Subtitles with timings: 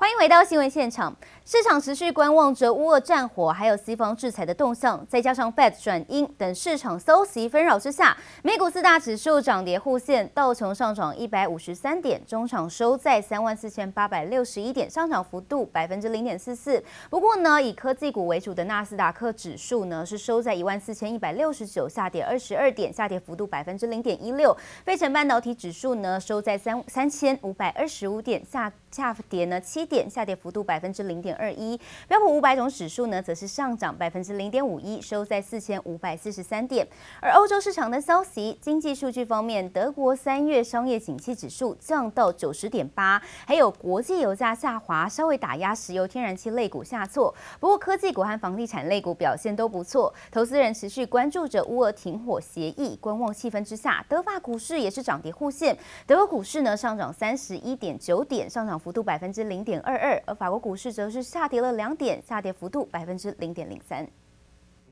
[0.00, 1.16] 欢迎回到新闻现场。
[1.50, 16.84] 市场持续观望着乌俄战火，还有西方制裁的动向，再加上 Fed 转鹰等市场消息纷扰之下，美股四大指数涨跌互现，道琼上涨一百五十三点，中场收在三万四千八百六十一点，上涨幅度百分之零点四四。
[17.08, 24.54] 不过呢，以科技股为主的纳斯达克指数呢是收在一万四千一百六十九，下跌二十二点，下跌幅度百分之零点一六。
[24.84, 36.86] 费城半导体指数呢收在三三千五百二十五点，下下跌呢七点，下跌幅度百分之零点二一，标普五百种指数呢，则是上涨百分之零点五一，收在四千五百四十三点。
[37.22, 47.34] 而欧洲市场的消息，经济数据方面，德国三月商业景气指数降到九十点八，还有国际油价下滑，稍微打压石油天然气类股下挫。
[47.60, 55.76] 不过科技股和房地产类股表现都不错，投资人持续关注着乌俄停火协议，观望气氛之下，德法股市也是涨跌互现。
[56.06, 64.08] 德国股市呢上涨三十一点九点，上涨幅度百分之零点二二，而法国股市则是下跌了两点，下跌幅度百分之零点零三。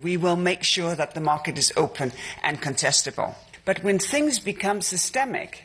[0.03, 2.12] We will make sure that the market is open
[2.43, 3.33] and contestable.
[3.65, 5.65] But when things become systemic,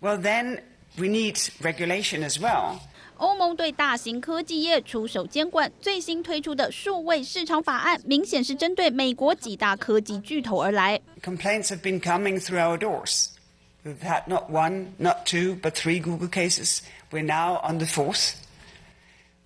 [0.00, 0.60] well, then
[0.96, 2.78] we need regulation as well.
[3.16, 11.00] 欧盟对大型科技业出手监管，最新推出的数位市场法案，明显是针对美国几大科技巨头而来。
[11.22, 13.30] Complaints have been coming through our doors.
[13.84, 16.80] We've had not one, not two, but three Google cases.
[17.10, 18.34] We're now on the fourth.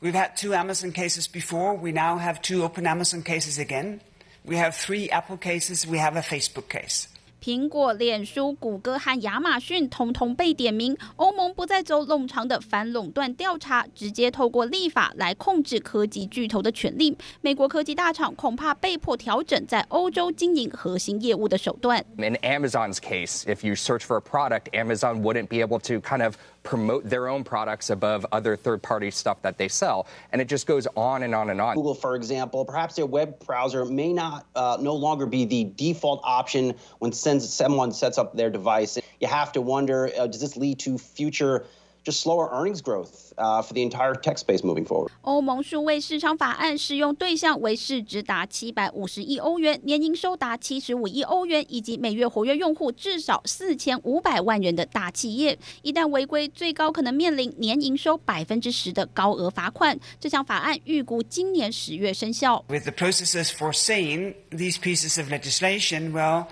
[0.02, 1.74] We've had two Amazon cases before.
[1.74, 4.00] We now have two open Amazon cases again.
[4.46, 5.86] We have three Apple cases.
[5.86, 7.04] We have a Facebook case.
[7.42, 10.96] 苹果、脸书、谷歌和亚马逊通通被点名。
[11.16, 17.16] 欧盟不再走冗长的反垄断调查，直接透过立法来控制科技巨头的权利。
[17.42, 22.02] 美国科技大厂恐怕被迫调整在欧洲经营核心业务的手段。
[22.16, 26.36] In Amazon's case, if you search for a product, Amazon wouldn't be able to kind of
[26.62, 30.86] promote their own products above other third-party stuff that they sell, and it just goes
[30.97, 31.75] on and on and on.
[31.75, 36.20] Google, for example, perhaps their web browser may not uh, no longer be the default
[36.22, 38.98] option when someone sets up their device.
[39.20, 41.64] You have to wonder, uh, does this lead to future
[42.05, 45.11] just slower earnings growth uh, for the entire tech space moving forward.
[45.22, 55.58] 欧盟数位市场法案适用对象为市值达七百五十亿欧元、年营收达七十五亿欧元以及每月活跃用户至少四千五百万人的大企业。
[55.83, 59.98] 一旦违规，最高可能面临年营收百分之十的高额罚款。
[60.18, 62.64] 这项法案预估今年十月生效。
[62.68, 66.46] With the processes foreseeing these pieces of legislation, well,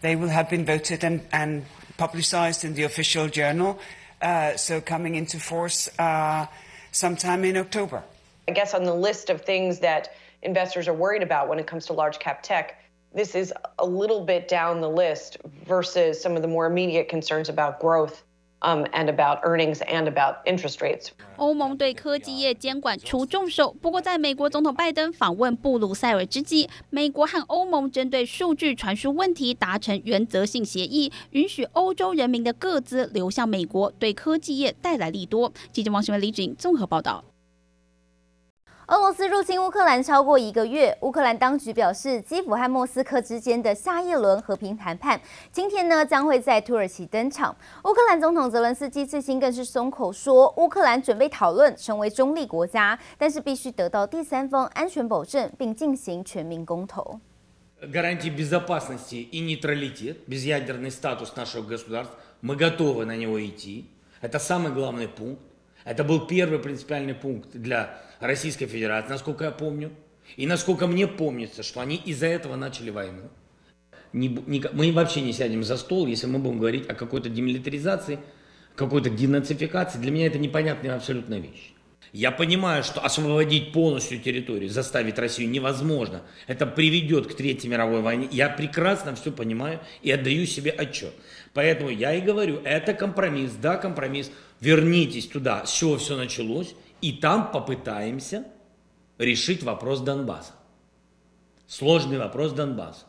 [0.00, 1.62] they will have been voted and, and
[1.98, 3.76] publicized in the official journal.
[4.24, 6.46] Uh, so coming into force uh,
[6.92, 8.02] sometime in October.
[8.48, 11.84] I guess on the list of things that investors are worried about when it comes
[11.86, 12.82] to large cap tech,
[13.14, 15.36] this is a little bit down the list
[15.66, 18.23] versus some of the more immediate concerns about growth
[18.64, 21.08] Um, and about earnings and about interest rates.
[21.36, 35.52] 欧盟对科技业监管出重手，不过在美国总统拜登访问布鲁塞尔之际，美国和欧盟针对数据传输问题达成原则性协议，允许欧洲人民的各资流向美国，对科技业带来利多。
[35.70, 37.22] 记者王新文、李景综合报道。
[38.86, 45.18] 俄罗斯入侵乌克兰超过一个月，乌克兰当局表示，基辅和莫斯科之间的下一轮和平谈判
[45.50, 47.56] 今天呢将会在土耳其登场。
[47.84, 57.18] 乌克兰总统泽伦斯基最新更是松口说，乌克兰准备讨论成为中立国家，但是必须得到第三方安全保证，并进行全民公投。
[65.84, 69.92] Это был первый принципиальный пункт для Российской Федерации, насколько я помню.
[70.36, 73.30] И насколько мне помнится, что они из-за этого начали войну.
[74.12, 78.20] Не, не, мы вообще не сядем за стол, если мы будем говорить о какой-то демилитаризации,
[78.74, 79.98] какой-то денацификации.
[79.98, 81.74] Для меня это непонятная абсолютно вещь.
[82.12, 86.22] Я понимаю, что освободить полностью территорию, заставить Россию невозможно.
[86.46, 88.28] Это приведет к Третьей мировой войне.
[88.30, 91.12] Я прекрасно все понимаю и отдаю себе отчет.
[91.54, 97.12] Поэтому я и говорю, это компромисс, да, компромисс вернитесь туда, с чего все началось, и
[97.12, 98.46] там попытаемся
[99.18, 100.52] решить вопрос Донбасса.
[101.66, 103.06] Сложный вопрос Донбасса.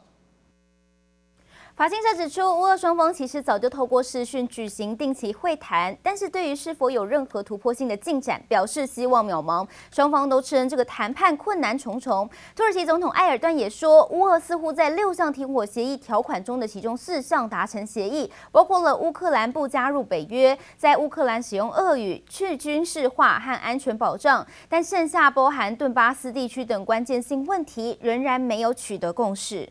[1.75, 9.67] 法新社指出，乌俄双方其实早就透过视讯举行定期会谈，但是对于是否有任何突破性的进展，表示希望渺茫。
[9.91, 12.29] 双方都称这个谈判困难重重。
[12.55, 29.67] 土耳其总统埃尔段也说，乌俄似乎在六项停火协议条款中的其中四项达成协议，包括了乌克兰不加入北约，在乌克兰使用俄语、去军事化和安全保障，但剩下包含顿巴斯地区等关键性问题仍然没有取得共识。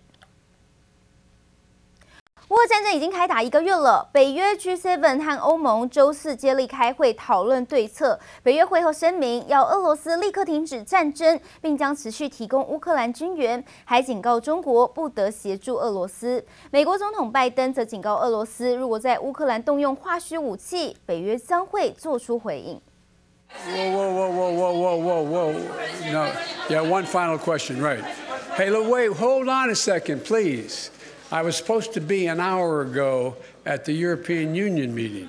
[2.66, 8.18] 战争已经开打一个月了，北约 G7 和欧盟周四接力开会讨论对策。
[8.42, 16.44] 北约会后声明，要俄罗斯立刻停止战争，并将持续提供乌克兰军援，还警告中国不得协助俄罗斯。
[16.70, 22.80] 美国总统拜登则警告俄罗斯，如果在乌克兰动用化学武器，北约将会做出回应。
[23.66, 25.52] Whoa, whoa, whoa, whoa, whoa, whoa, whoa, whoa.
[26.10, 26.28] No.
[26.68, 28.02] Yeah, one final question, right.
[28.56, 30.90] Hey, wait, hold on a second, please.
[31.30, 33.34] I was supposed to be an hour ago
[33.64, 35.28] at the European Union meeting.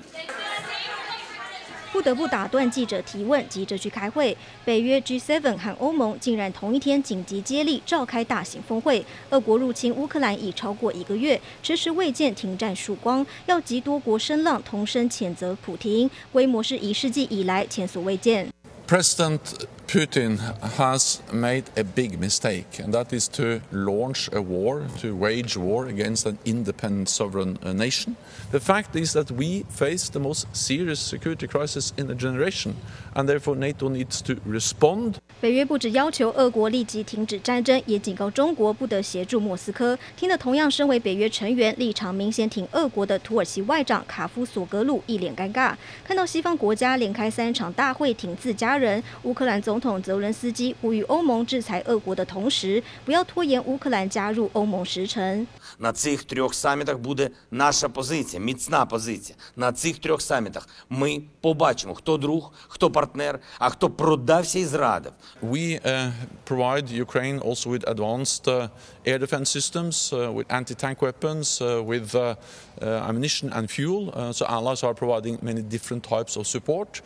[1.92, 4.36] 不得不打断记者提问，急着去开会。
[4.66, 9.02] 北约 G7 和欧盟竟然同一天紧急接力召开大型峰会。
[9.30, 18.46] 俄国入侵乌克兰已超过一个月，迟迟未见停战曙光，要集多国声浪同声谴责普廷，规模是一世纪以来前所未见。
[18.86, 19.40] President
[19.86, 20.38] Putin
[20.76, 25.86] has made a big mistake, and that is to launch a war, to wage war
[25.86, 28.16] against an independent sovereign uh, nation.
[28.50, 32.76] The fact is that we face the most serious security crisis in a generation,
[33.14, 35.20] and therefore NATO needs to respond.
[35.38, 39.96] 北约不只要求俄国立即停止战争，也警告中国不得协助莫斯科。
[40.16, 45.74] 听得同样身为北约成员、立场明显挺俄国的土耳其外长卡夫索格鲁一脸尴尬。
[46.02, 55.46] 看到西方国家连开三场大会挺自家人，乌克兰总统泽伦斯基呼吁欧盟制裁俄国的同时，不要拖延乌克兰加入欧盟时程。
[55.79, 59.37] На цих трьох самітах буде наша позиція, міцна позиція.
[59.55, 65.11] На цих трьох самітах ми побачимо, хто друг, хто партнер, а хто продався і зрадив.
[65.43, 66.11] We uh,
[66.45, 68.69] provide Ukraine also with advanced uh,
[69.05, 72.35] air defense systems, uh, with anti-tank weapons, uh, with uh,
[72.81, 74.03] uh, ammunition and fuel.
[74.09, 77.01] Uh, so allies are providing many different types of support.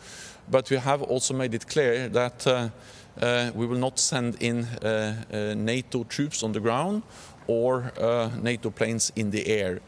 [0.48, 2.52] But we have also made it clear that uh,
[3.20, 7.02] uh, we will not send in uh, NATO troops on the ground
[7.51, 7.83] or
[8.41, 9.79] NATO planes in the air.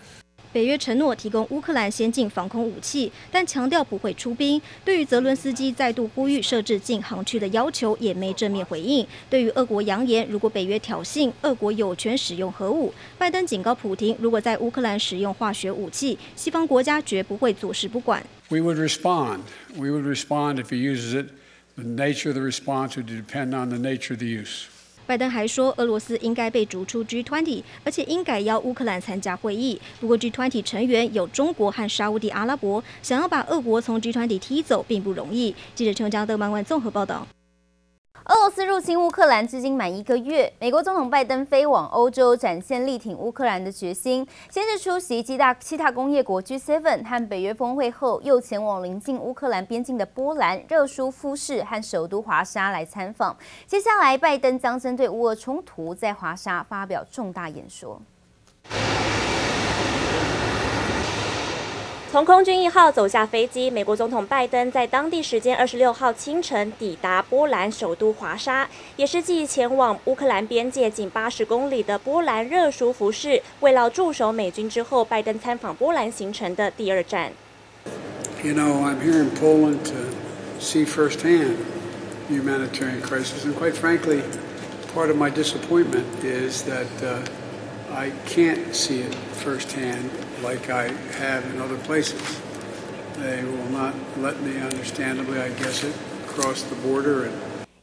[0.52, 4.62] 北约承诺提供乌克兰先进防空武器，但强调不会出兵。
[4.86, 9.04] 对于泽伦斯基再度呼吁设置禁航区的要求，也没正面回应。
[9.32, 18.24] 对于俄国扬言，如果北约挑衅，俄国有权使用核武，拜登警告普亭，如果在乌克兰使用化学武器，西方国家绝不会坐视不管。
[18.50, 19.40] We would respond.
[19.76, 21.30] We would respond if he uses it.
[21.76, 24.66] The nature of the response would depend on the nature of the use.
[25.06, 29.80] 拜登还说，俄罗斯应该被逐出 G20，而且应该邀乌克兰参加会议。
[30.00, 35.54] 不过，G20 成员有中国和沙乌地阿拉伯，想要把俄国从 G20 踢走并不容易。
[35.76, 37.28] 记者陈江德曼万综合报道。
[38.26, 44.26] 俄罗斯入侵乌克兰至今满一个月，美国总统拜登飞往欧洲，展现力挺乌克兰的决心。
[44.50, 53.36] 先是出席七大七大工业国 G7 和北约峰会后，又前往临近乌克兰边境的波兰、热舒夫市和首都华沙来参访。
[53.68, 58.02] 接下来，拜登将针对乌俄冲突在华沙发表重大演说。
[62.14, 77.32] 从空军一号走下飞机，美国总统拜登在当地时间二十六号清晨抵达波兰首都华沙，也是继前往乌克兰边界仅八十公里的波兰热舒夫市，慰劳驻守美军之后，拜登参访波兰行程的第二站。
[78.44, 80.12] You know, I'm here in Poland to
[80.62, 81.56] see firsthand
[82.30, 84.22] the humanitarian crisis, and quite frankly,
[84.94, 86.86] part of my disappointment is that
[87.92, 90.12] I can't see it firsthand.
[90.44, 90.90] Like I
[91.22, 92.20] have in other places,
[93.18, 95.94] they will not let me, understandably, I guess it,
[96.28, 97.30] cross the border.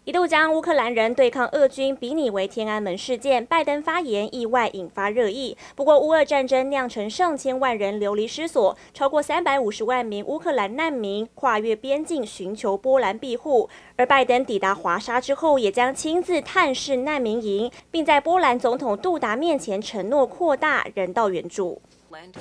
[0.04, 5.56] 一度将乌克兰人对抗俄军比拟为天安门事件，拜登发言意外引发热议。
[5.74, 13.70] 不过，乌俄战争酿成上千万人流离失所，超过三百五十万名乌克兰难民跨越边境寻求波兰庇护。
[13.96, 21.80] 而拜登抵达华沙之后，也将亲自探视难民营，并在波兰总统杜达面前承诺扩大人道援助。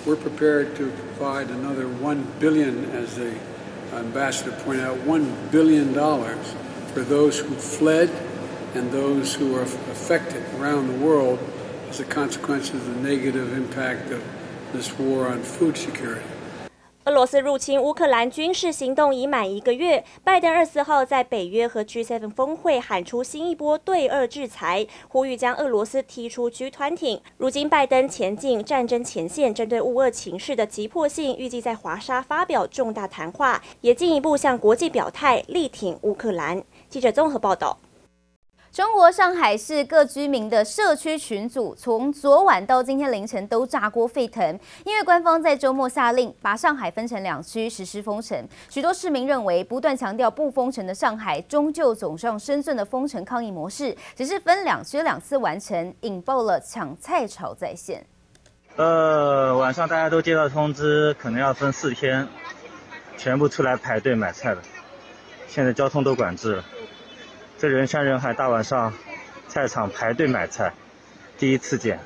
[0.03, 3.37] We're prepared to provide another one billion, as the
[3.93, 6.55] ambassador pointed out, one billion dollars
[6.91, 8.09] for those who fled
[8.73, 11.37] and those who are affected around the world
[11.87, 14.23] as a consequence of the negative impact of
[14.73, 16.25] this war on food security.
[17.09, 27.23] 俄罗斯入侵乌克兰军事行动已满一个月，拜登二十四号在北约和 G7 峰会喊出新一波对俄制裁，呼吁将俄罗斯踢出 G 团体。
[27.37, 36.63] 如今拜登前进战争前线，针对乌俄情势的急迫性，预计在华沙发表重大谈话，也进一步向国际表态力挺乌克兰。
[36.89, 37.75] 记者综合报道。
[38.71, 48.47] 中国上海市各居民的社区群组，从昨晚到今天凌晨都炸锅沸腾，因为官方在周末下令把上海分成两区实施封城。
[48.69, 58.05] 许多市民认为，不断强调不封城的上海，终究走上深圳的封城抗议模式，只是分两区两次完成，引爆了抢菜潮在线。
[58.75, 62.27] 呃，晚上大家都接到通知，可能要分四天，
[63.17, 64.61] 全部出来排队买菜了。
[65.47, 66.63] 现在交通都管制了，
[67.59, 68.93] 这人山人海，大晚上
[69.49, 70.73] 菜场排队买菜，
[71.37, 71.99] 第一次见。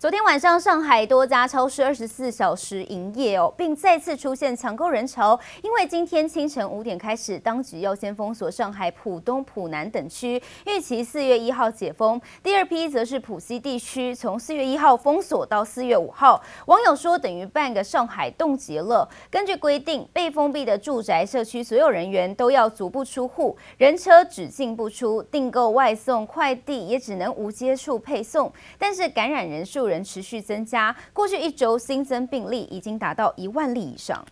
[0.00, 5.38] 昨天晚上，上海多家超市二十四小时营业哦，并再次出现抢购人潮。
[5.62, 12.18] 因为今天清晨五点开始，当局要先封锁上海浦东、浦南等区，预期四月一号解封。
[12.42, 16.42] 第二批则是浦西地区，从四月一号封锁到四月五号。
[16.64, 19.06] 网友说，等于半个上海冻结了。
[19.30, 28.50] 根据规定，被封闭的住宅社区所有人员都要足不出户，人车只进不出，订购外送快递也只能无接触配送。
[28.78, 34.24] 但是感染人数人持续增加，过去一周新增病例已经达到一万例以上。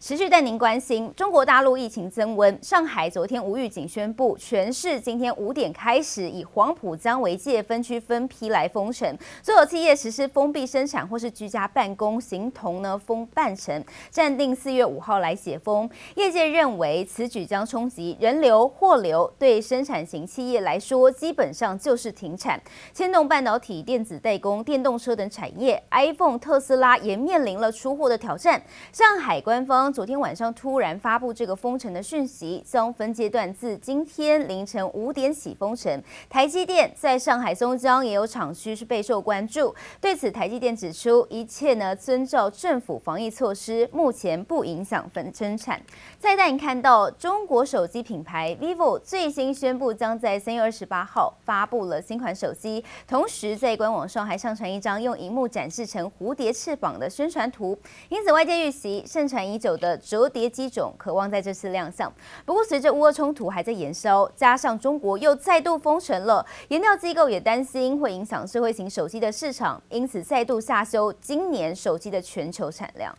[0.00, 2.56] 持续带您关心中国大陆疫情增温。
[2.62, 15.90] 上海昨天无预警宣布，全市今天五点开始以黄浦江为界分区分批来封城，所有企业实施封闭生产或是居家办公，形同呢封半城，暂定四月五号来解封。
[16.14, 22.62] 业界认为此举将冲击人流、货流，对生产型企业来说基本上就是停产。
[22.94, 28.62] 牵动半导体、电子代工、电动车等产业，iPhone、特斯拉也面临了出货的挑战。
[28.92, 29.87] 上海官方。
[29.92, 36.02] 昨天晚上突然发布这个封城的讯息，将分阶段自今天凌晨五点起封城。
[36.28, 39.74] 台积电在上海松江也有厂区是备受关注。
[40.00, 45.80] 对此，台积电指出，一切呢遵照政府防疫措施，目前不影响分生产。
[46.18, 57.78] 再带你看到中国手机品牌 vivo 最新宣布，将在三月二十八号发布了新款手机，同时在官网上还上传一张用荧幕展示成蝴蝶翅膀的宣传图。
[58.10, 59.77] 因此，外界预期盛传已久。
[59.78, 62.12] 的折叠机种渴望在这次亮相，
[62.44, 73.16] 不过随着乌俄冲突还在延烧，加上中国又再度封城了，研调机构也担心会影响智慧型手机的市场，因此再度下修今年手机的全球产量。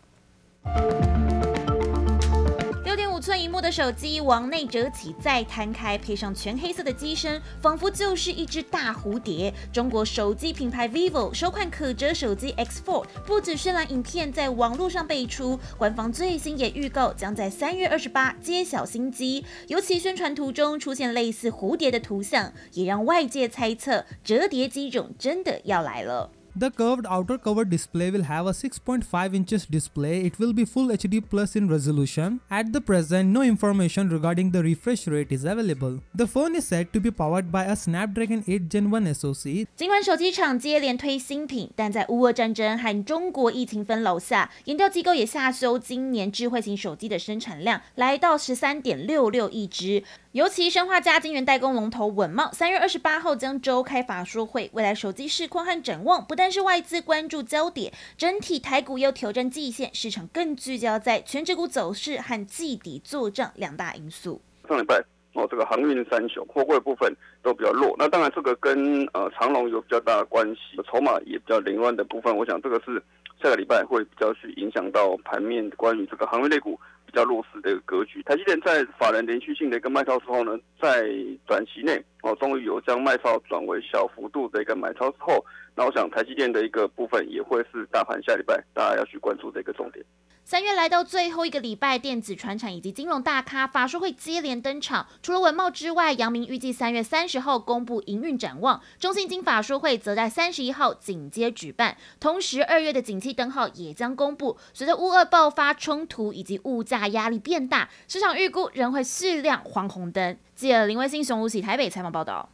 [2.89, 9.53] 六点五寸萤幕的手机往内折起再摊开，配上全黑色的机身，仿佛就是一只大蝴蝶。
[9.71, 19.45] 中国手机品牌 vivo 首款可折手机 X4 不止渲染影片在网络上被出，官方最新也预告将在三月二十八揭晓新机。
[19.67, 26.31] 尤其宣传图中出现类似蝴蝶的图像，也让外界猜测折叠机种真的要来了。
[26.58, 30.20] The curved outer cover display will have a 6.5 inches display.
[30.20, 32.38] It will be full HD plus in resolution.
[32.48, 35.98] At the present, no information regarding the refresh rate is available.
[36.14, 39.66] The phone is said to be powered by a Snapdragon 8 Gen 1 SoC.
[39.74, 50.04] 尽管手机厂接连推新品，但在乌俄战争和中国疫情纷扰下，研调机构也下修今年智慧型手机的生产量，来到十三点六六亿只。
[50.33, 64.39] 尤其生化家晶圆代工龙头稳懋，三月二十八号将召开法说会，未来手机市况和展望不但是外资关注焦点，整体台股又挑战季线，市场更聚焦在权值股走势和季底做账两大因素。
[64.67, 65.03] 上礼拜
[65.39, 73.01] 哦，这个航运三雄货柜部分都比较弱，那当然这个跟呃长龙有比较大的关系，筹码也比较凌乱的部分，我想这个是
[73.41, 76.79] 下个礼拜会比较去影响到盘面关于这个航运类股。
[77.11, 78.21] 比较弱势的一个格局。
[78.21, 81.09] 台积电在法人连续性的一个卖超之后呢，在
[81.47, 85.43] 短期内哦，终于有将卖超转为小幅度的一个买超之后，
[85.75, 90.05] 那我想台积电的一个部分也会是大盘下礼拜大家要去关注的一个重点。
[90.49, 95.05] 三月来到最后一个礼拜，电子、传产以及金融大咖法说会接连登场。
[95.21, 98.81] 除了文茂之外，阳明预计三月三十号公布营运展望。
[98.97, 101.95] 中信金法说会则在三十一号紧接举办。
[102.19, 104.57] 同时，二月的景气灯号也将公布。
[104.73, 110.35] 随着乌俄爆发冲突以及物价压力变大，市场预估仍会续亮黄红灯。
[110.55, 112.49] 记者林威信、熊如喜台北采访报道。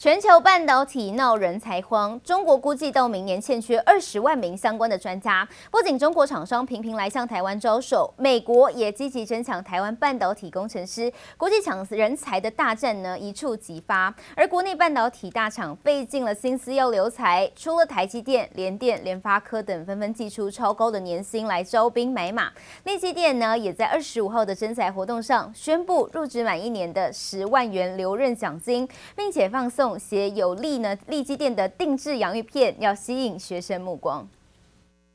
[0.00, 5.46] 全球半导体闹人才荒，中国估计到明年欠缺二十万名相关的专家。
[5.70, 14.14] 不仅中国厂商频频来向台湾招手，美国也积极争抢台湾半导体工程师，国际抢人才的大战呢一触即发。
[14.34, 22.50] 而国内半导体大厂费尽了心思要留才，除了台积电、联电、联发科等纷纷祭出超高的年薪来招兵买马，
[22.84, 29.89] 内积电呢也在二十五号的征才活动上宣布入职满一年的十万元留任奖金，并且放送。
[29.98, 34.28] 写有利呢，利基店的定制洋芋片要吸引学生目光。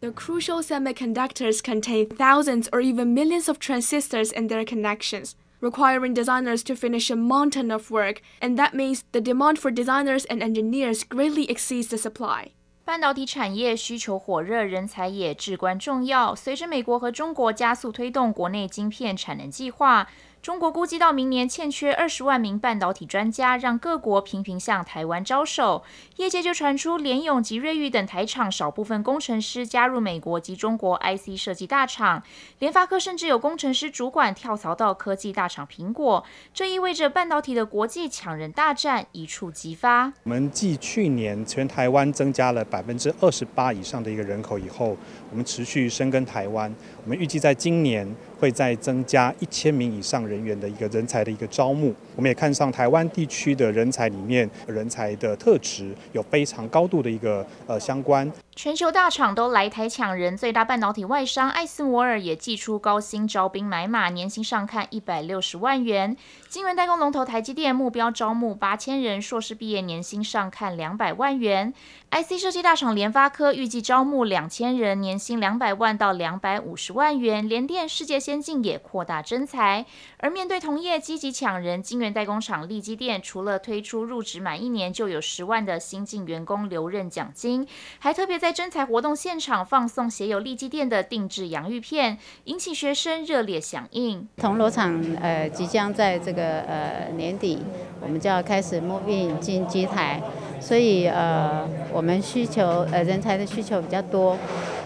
[0.01, 6.62] The crucial semiconductors contain thousands or even millions of transistors and their connections, requiring designers
[6.63, 11.01] to finish a mountain of work, and that means the demand for designers and engineers
[11.08, 12.51] greatly exceeds the supply.
[12.84, 16.36] 半导体产业需求火热，人才也至关重要。
[16.36, 20.08] 随着美国和中国加速推动国内晶片产能计划。
[20.45, 25.83] 中国估计到明年欠缺二十万名半导体专家，让各国频频向台湾招手。
[26.17, 32.21] 业界就传出联咏及瑞昱等台厂少部分工程师加入美国及中国 IC 设计大厂，
[32.59, 36.23] 联发科甚至有工程师主管跳槽到科技大厂苹果。
[36.53, 40.13] 这意味着半导体的国际抢人大战一触即发。
[40.25, 44.95] 我们继去年全台湾增加了百分之二十八以上的一个人口以后，
[45.36, 46.74] 我们持续深耕台湾。
[47.04, 48.08] 我们预计在今年
[48.39, 51.94] 会再增加一千名以上人员的一个人才的一个招募。
[52.15, 58.32] 我们也看上台湾地区的人才里面，人才的特质有非常高度的一个呃相关。
[58.55, 66.15] 全球大厂都来台抢人，最大半导体外商艾斯摩尔也祭出高薪招兵买马，年薪上看一百六十万元。
[66.47, 71.74] 晶圆代工龙头台积电目标招募八千人，硕士毕业年薪上看两百万元。
[72.12, 77.47] IC 设计大厂联发科预计招募两千人，年薪两百万到两百五十万元。
[77.50, 79.85] 联电、世界先进也扩大征才。
[80.19, 87.67] 而面对同业积极抢人，晶圆代工厂力积电除了推出入职满一年就有十万的新进员工留任奖金，
[88.00, 94.27] 还特别在在征才活动现场放送写有力积电的定制洋芋片，引起学生热烈响应。
[94.37, 97.63] 铜锣厂呃即将在这个呃年底，
[97.99, 100.21] 我们就要开始 move in 进机台。
[100.59, 104.37] 所以呃，我们需求呃人才的需求比较多。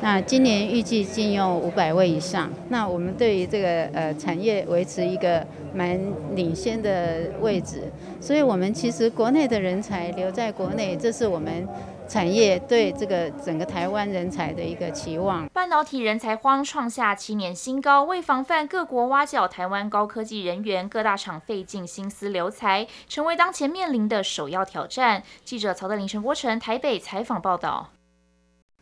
[0.02, 2.50] 那今年预计进用五百位以上。
[2.70, 6.00] 那我们对于这个呃产业维持一个蛮
[6.34, 7.92] 领先的位置。
[8.22, 11.68] 所以我们其实国内的人才留在国内，这是我们。
[12.10, 15.48] 产业对这个整个台湾人才的一个期望。
[15.50, 25.22] 半导体人才荒创下七年新高，为防范各国挖角台湾高科技人员，各大厂费尽心思留才，成为当前面临的首要挑战。
[25.46, 27.92] 记者曹德林、陈波成台北采访报道。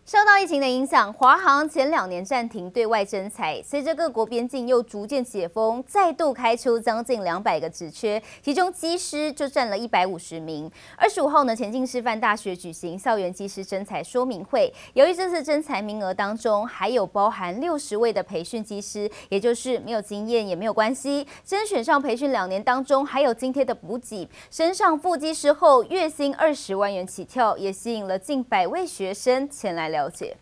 [0.10, 10.72] 受到疫情的影响，华航前两年暂停对外征才，随着各国边境又逐渐解封，再度开出将近两百个职缺，其中机师就占了一百五十名。
[10.96, 30.38] 二十五号呢，前进师范大学举行校园机师征才说明会，由于这次征才名额当中还有包含六十位的培训机师，也就是没有经验也没有关系，甄选上培训两年当中还有津贴的补给，升上副机师后月薪二十万元起跳，也吸引了近百位学生前来了解。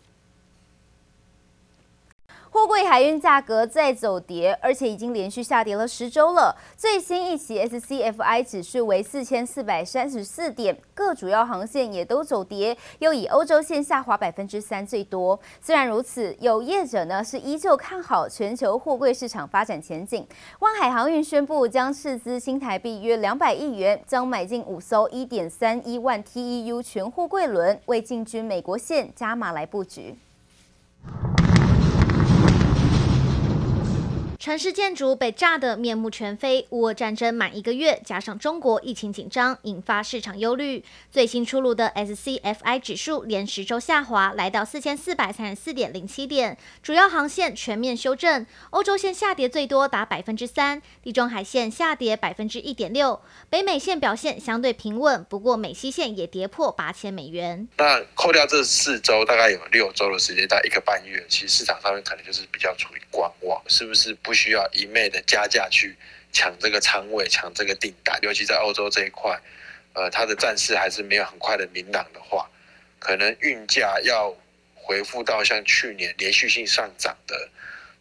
[2.56, 6.56] 货柜海运价格再走跌，而且已经连续下跌了十周了。
[6.74, 15.38] 最新一期 SCFI 指数为四千四百三十四点，各主要航线也都走跌，又以欧洲线下滑百分之三最多。
[15.60, 20.26] 虽然如此，有业者呢是依旧看好全球货柜市场发展前景。
[20.60, 30.14] 万海航运宣布将斥资新台币约两百亿元，将买进五艘一点三一万 TEU 全货柜轮，为进军美国线加码来布局。
[34.46, 40.84] 城市建筑被炸得面目全非，乌俄战争满一个月，加上中国疫情紧张，引发市场忧虑。
[41.10, 48.46] 最新出炉的 SCFI 指数连十周下滑，来到四千四百三十四点零七点，主要航线全面修正。
[48.70, 57.66] 欧洲线下跌最多，达百分之三；地中海线下跌百分之一点六；北美线表现相对平稳，不过美西线也跌破八千美元。
[57.78, 64.35] 那扣掉这四周，大概有六周的时间，大概一个半月，其实市场上面可能就是比较处于观望，是不是不？
[64.36, 65.96] 需要一昧的加价去
[66.32, 69.40] 抢这个仓位、抢这个订单，尤其在欧洲这一块，
[69.94, 72.48] 呃，它的战事还是没有很快的明朗的话，
[72.98, 74.36] 可能运价要
[74.74, 77.48] 回复到像去年连续性上涨的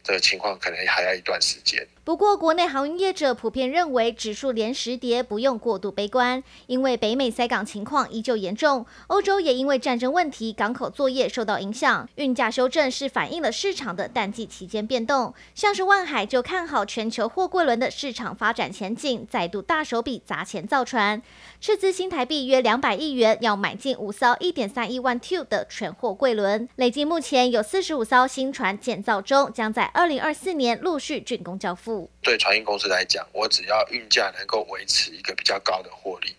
[0.04, 1.88] 的情况，可能还要一段时间。
[2.06, 15.34] 不过，国内航运业者普遍认为，指数连十跌不用过度悲观，因为北美塞港情况依旧严重，欧洲也因为战争问题，港口作业受到影响，运价修正是反映了市场的淡季期间变动。
[15.56, 21.20] 像是万海就看好全球货柜轮的市场发展前景，再度大手笔砸钱造船，
[21.60, 31.95] 斥资新台币约两百亿元，要买进五艘一点三一万 T 的全货柜轮，累计目前有四十五艘新船建造中，将在二零二四年陆续竣工交付。
[32.22, 36.36] 对船运公司来讲，我只要运价能够维持一个比较高的获利，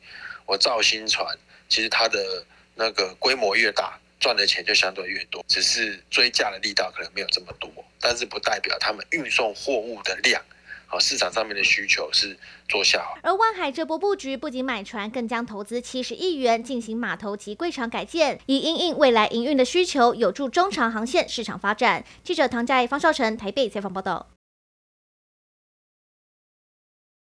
[0.46, 1.26] 我造新船，
[1.68, 5.44] 其实它的那个规模越大，赚的钱就相对越多。
[5.48, 10.42] 只是追价的力道可能没有这么多，但是不代表他们运送货物的量，
[10.86, 12.36] 好市场上面的需求是
[12.68, 13.18] 做下滑。
[13.22, 22.04] 而万海这波布局不仅买船，更将投资七十亿元进行码头及柜场改建，以应应未来营运的需求，有助中长航线市场发展。
[22.22, 24.28] 记者唐佳怡、方少成台北采访报道。